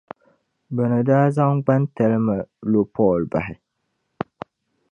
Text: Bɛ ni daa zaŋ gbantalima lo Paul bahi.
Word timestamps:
Bɛ 0.75 0.83
ni 0.91 0.99
daa 1.07 1.25
zaŋ 1.35 1.53
gbantalima 1.63 2.35
lo 2.71 2.81
Paul 2.95 3.21
bahi. 3.31 3.53